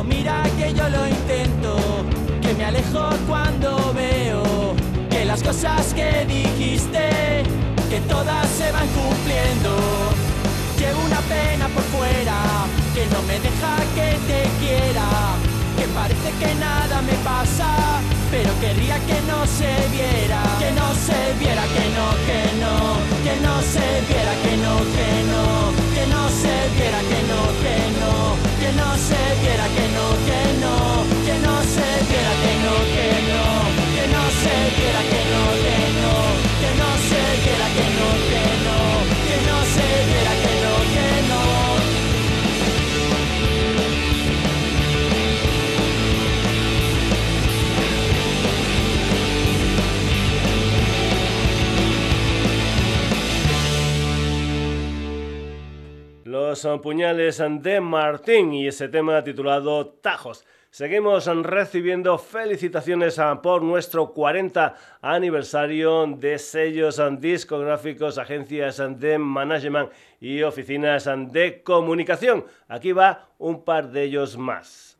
[0.08, 1.76] mira que yo lo intento,
[2.40, 4.74] que me alejo cuando veo
[5.10, 7.42] que las cosas que dijiste,
[7.90, 9.70] que todas se van cumpliendo.
[10.78, 12.38] Llevo una pena por fuera,
[12.94, 15.06] que no me deja que te quiera,
[15.76, 17.68] que parece que nada me pasa,
[18.30, 22.74] pero querría que no se viera, que no se viera, que no, que no,
[23.24, 25.44] que no se viera, que no, que no,
[25.94, 28.17] que no se viera, que no, que no
[28.68, 30.74] que no se viera, que no, que no,
[31.24, 33.44] que no se viera, que no, que no,
[33.94, 34.77] que no se viera.
[56.54, 60.44] Son puñales de Martín y ese tema titulado Tajos.
[60.70, 71.08] Seguimos recibiendo felicitaciones por nuestro 40 aniversario de sellos discográficos, agencias de management y oficinas
[71.32, 72.44] de comunicación.
[72.68, 74.98] Aquí va un par de ellos más.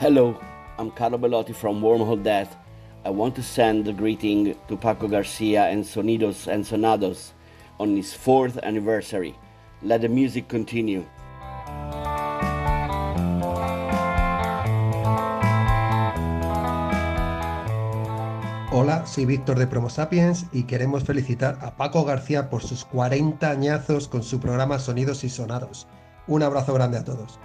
[0.00, 0.38] Hello,
[0.78, 2.56] I'm Carlo Bellotti from Wormhole Death.
[3.04, 7.32] I want to send a greeting to Paco Garcia and Sonidos and Sonados
[7.80, 9.34] on his fourth anniversary.
[9.82, 11.04] Let the music continue.
[18.70, 23.50] Hola, soy Víctor de Promo Sapiens y queremos felicitar a Paco García por sus 40
[23.50, 25.88] añazos con su programa Sonidos y Sonados.
[26.28, 27.40] Un abrazo grande a todos.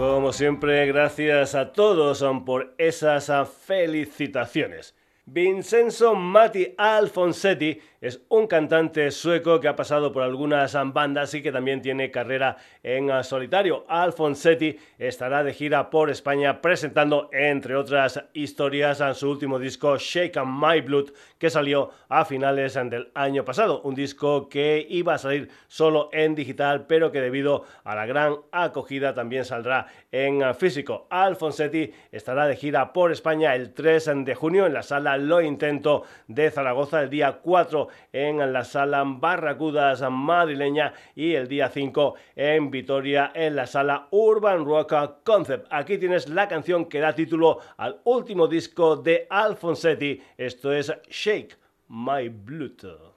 [0.00, 3.30] Como siempre, gracias a todos por esas
[3.66, 4.96] felicitaciones.
[5.26, 11.52] Vincenzo Matti Alfonsetti es un cantante sueco que ha pasado por algunas bandas y que
[11.52, 13.84] también tiene carrera en solitario.
[13.88, 20.80] Alfonsetti estará de gira por España presentando, entre otras historias, su último disco Shake My
[20.80, 23.82] Blood, que salió a finales del año pasado.
[23.82, 28.36] Un disco que iba a salir solo en digital, pero que debido a la gran
[28.50, 31.06] acogida también saldrá en físico.
[31.10, 36.04] Alfonsetti estará de gira por España el 3 de junio en la sala Lo Intento
[36.28, 42.70] de Zaragoza, el día 4 en la sala Barracudas madrileña y el día 5 en
[42.70, 45.66] Vitoria en la sala Urban Rock Concept.
[45.70, 50.22] Aquí tienes la canción que da título al último disco de Alfonsetti.
[50.36, 51.56] Esto es Shake
[51.88, 53.09] My Blood.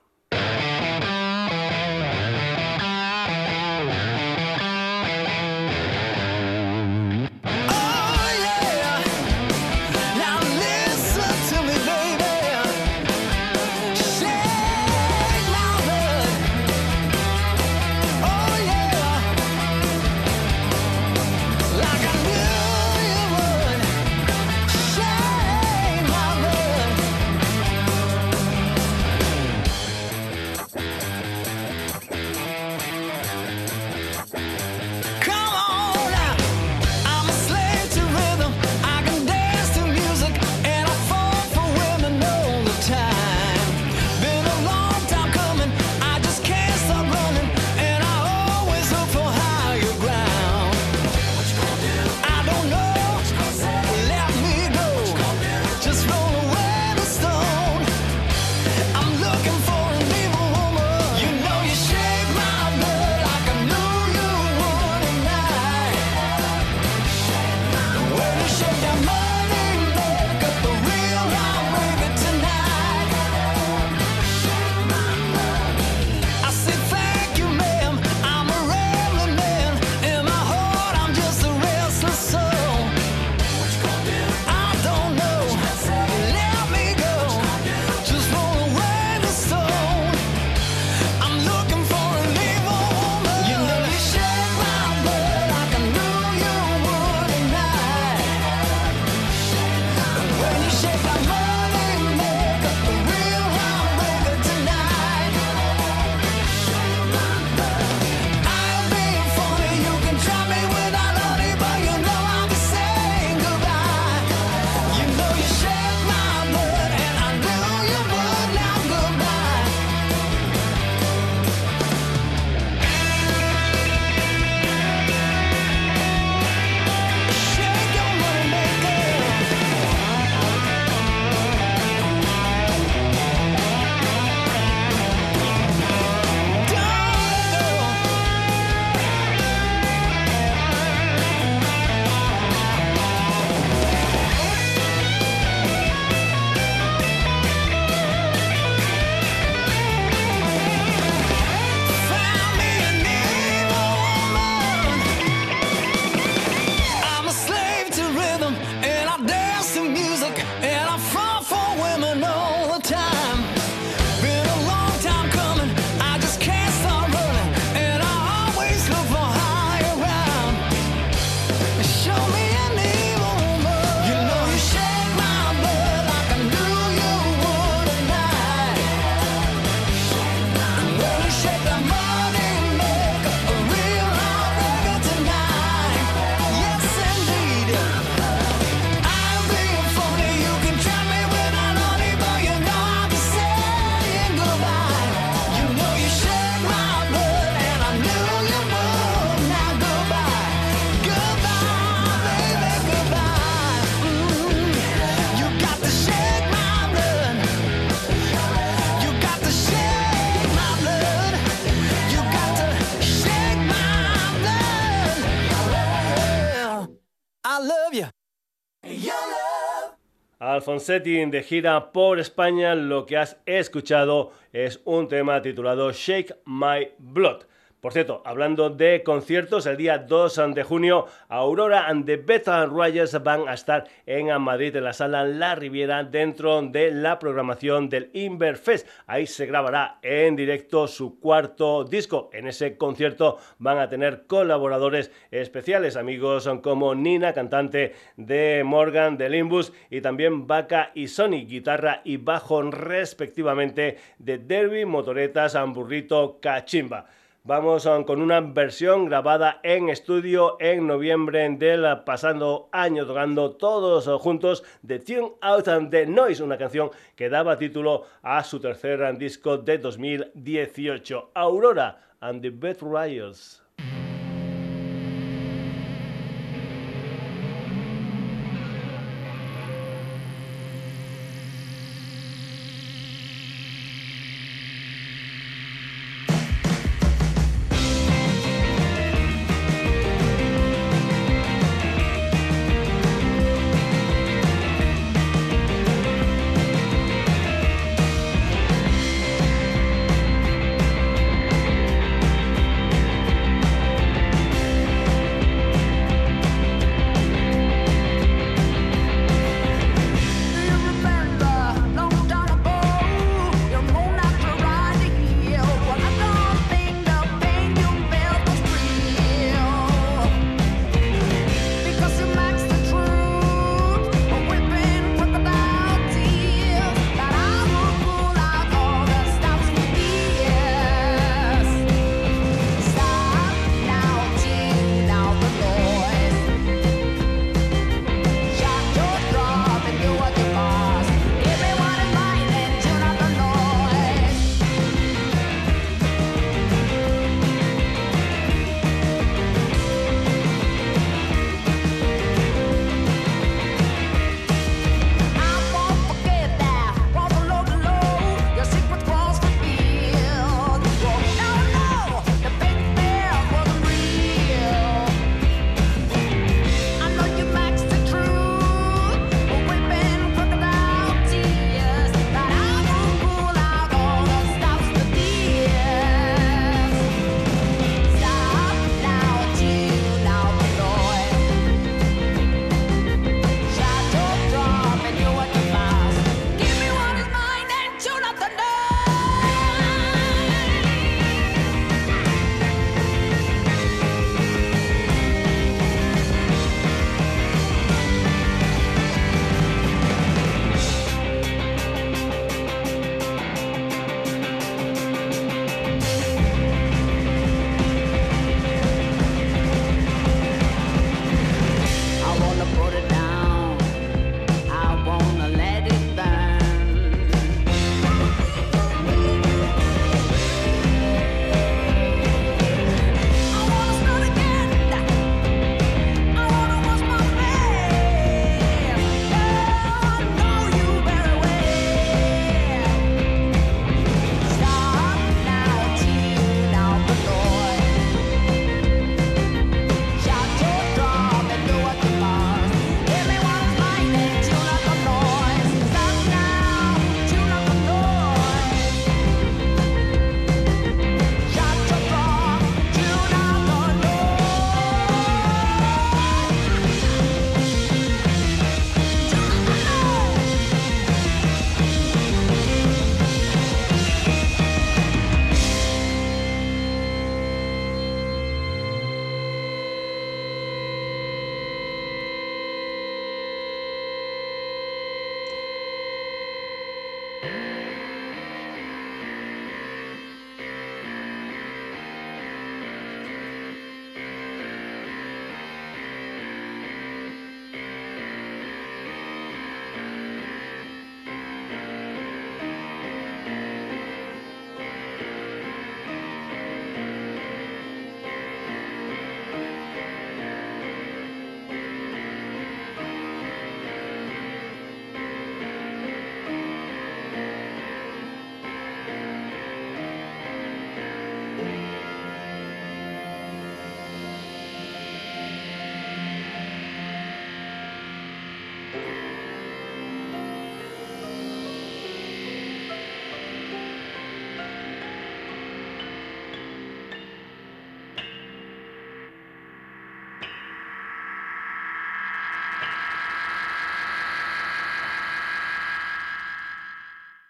[220.64, 226.88] Alfonsetti de gira por España, lo que has escuchado es un tema titulado Shake My
[227.00, 227.42] Blood.
[227.84, 233.22] Por cierto, hablando de conciertos, el día 2 de junio, Aurora and the Beta Royals
[233.22, 238.10] van a estar en Madrid, en la sala La Riviera, dentro de la programación del
[238.14, 238.88] Inverfest.
[239.06, 242.30] Ahí se grabará en directo su cuarto disco.
[242.32, 249.28] En ese concierto van a tener colaboradores especiales, amigos como Nina, cantante de Morgan, de
[249.28, 257.08] Limbus, y también Vaca y Sony, guitarra y bajo respectivamente de Derby, Motoretas, Amburrito, Cachimba.
[257.46, 264.64] Vamos con una versión grabada en estudio en noviembre del pasado año, tocando todos juntos
[264.88, 269.58] The Tune Out and the Noise, una canción que daba título a su tercer disco
[269.58, 273.63] de 2018, Aurora and the Bed Riots.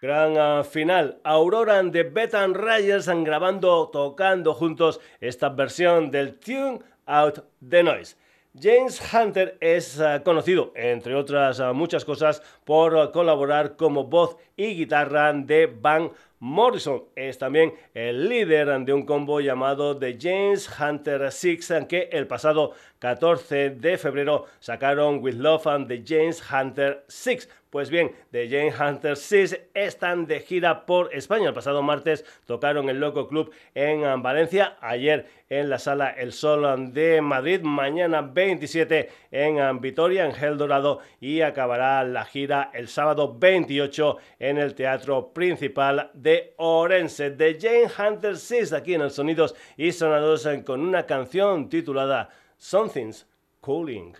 [0.04, 1.18] Gran ah, final.
[1.24, 8.16] Aurora de Betan Rayers grabando, tocando juntos esta versión del Tune Out the Noise.
[8.54, 14.74] James Hunter es ah, conocido, entre otras ah, muchas cosas, por colaborar como voz y
[14.74, 16.10] guitarra de Van
[16.44, 22.26] Morrison es también el líder de un combo llamado The James Hunter Six, que el
[22.26, 27.48] pasado 14 de febrero sacaron With Love and The James Hunter Six.
[27.74, 31.48] Pues bien, The James Hunter 6 están de gira por España.
[31.48, 34.76] El pasado martes tocaron el Loco Club en Valencia.
[34.80, 37.62] Ayer en la sala El Sol de Madrid.
[37.62, 41.00] Mañana 27 en Vitoria, en Gel Dorado.
[41.18, 47.32] Y acabará la gira el sábado 28 en el Teatro Principal de Orense.
[47.32, 53.26] The James Hunter 6 aquí en el Sonidos y Sonados con una canción titulada Something's
[53.60, 54.14] Cooling.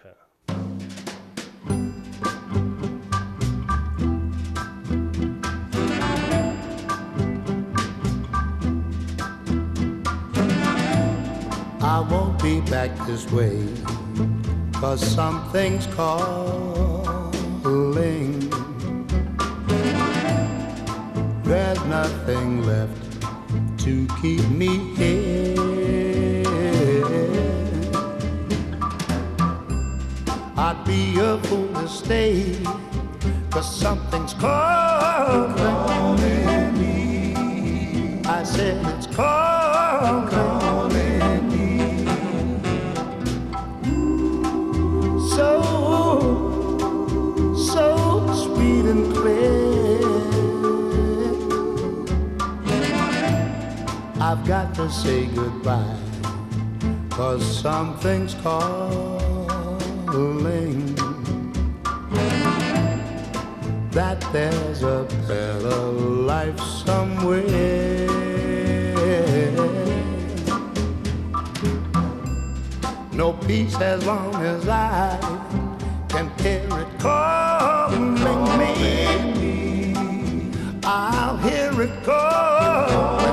[12.70, 13.66] Back this way,
[14.72, 17.30] cause something's calling.
[21.42, 23.22] There's nothing left
[23.80, 26.44] to keep me here.
[30.56, 32.56] I'd be a fool to stay,
[33.50, 35.54] cause something's calling,
[36.78, 37.34] me.
[38.24, 40.53] I said it's calling.
[54.46, 55.96] Got to say goodbye,
[57.08, 59.24] cause something's calling.
[63.92, 65.76] That there's a better
[66.26, 68.06] life somewhere.
[73.14, 75.18] No peace as long as I
[76.10, 78.14] can hear it calling
[78.58, 79.94] me.
[80.84, 83.23] I'll hear it calling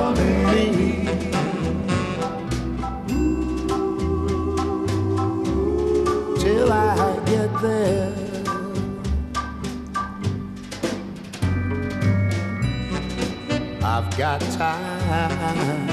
[14.22, 15.88] got time,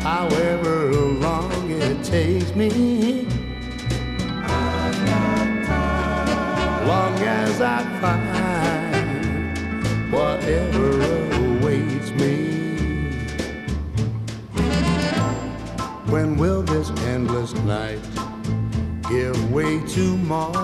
[0.00, 3.26] however long it takes me.
[6.90, 9.58] Long as I find
[10.10, 10.88] whatever
[11.44, 12.34] awaits me.
[16.10, 18.00] When will this endless night?
[19.10, 20.56] give way to morning.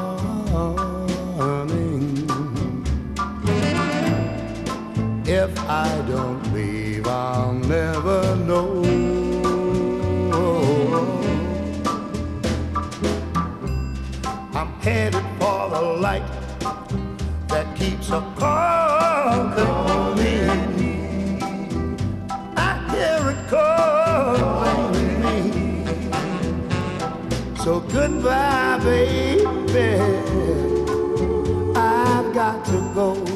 [5.24, 8.82] If I don't leave, I'll never know.
[14.54, 16.22] I'm headed for the light
[17.48, 20.40] that keeps a calling me.
[22.56, 25.20] I hear it calling.
[25.22, 25.36] Me.
[27.64, 29.44] So goodbye, baby.
[31.74, 33.31] I've got to go.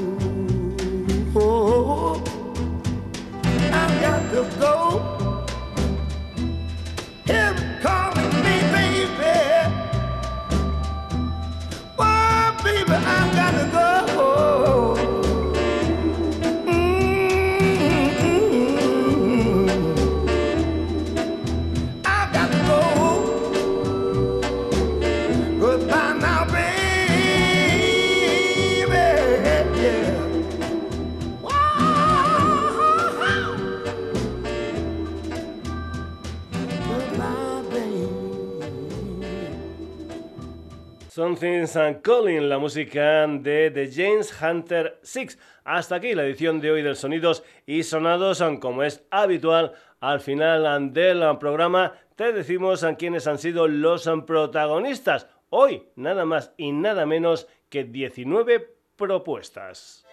[41.37, 45.39] Something's Calling, la música de The James Hunter 6.
[45.65, 49.75] Hasta aquí la edición de hoy del Sonidos y Sonados, como es habitual.
[50.01, 55.27] Al final del programa te decimos a quiénes han sido los protagonistas.
[55.51, 60.07] Hoy, nada más y nada menos que 19 propuestas.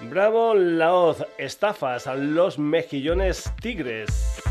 [0.00, 4.41] Bravo Laoz, estafas, a los mejillones tigres.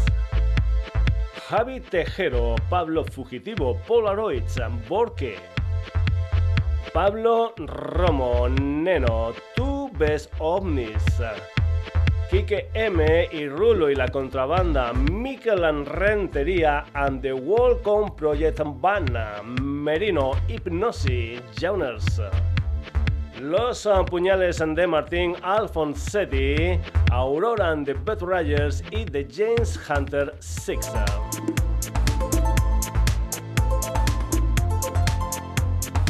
[1.52, 4.58] Javi Tejero, Pablo Fugitivo, Polaroids,
[4.88, 5.36] Borque,
[6.94, 11.04] Pablo Romo, Neno, Tú ves ovnis,
[12.30, 17.82] Kike M y Rulo y la contrabanda Mikel Rentería and the World
[18.16, 22.22] Project Bana Merino Hypnosis Jauners
[23.42, 26.80] Los puñales de Martín Alfonsetti
[27.12, 30.92] Aurora the Beth Rogers y The James Hunter Six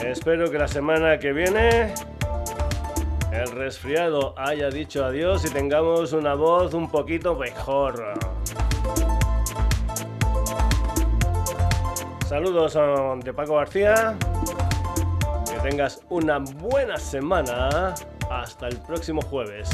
[0.03, 1.93] Espero que la semana que viene
[3.35, 8.13] el resfriado haya dicho adiós y tengamos una voz un poquito mejor.
[12.27, 12.77] Saludos
[13.23, 14.15] de Paco García.
[15.45, 17.93] Que tengas una buena semana.
[18.29, 19.69] Hasta el próximo jueves.